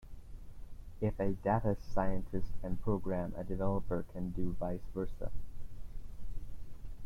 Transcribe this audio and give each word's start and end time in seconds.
If 0.99 1.19
a 1.19 1.33
data 1.33 1.77
scientist 1.93 2.47
can 2.61 2.77
program, 2.77 3.35
a 3.37 3.43
developer 3.43 4.03
can 4.11 4.31
do 4.31 4.55
vice 4.59 4.89
versa. 4.95 5.29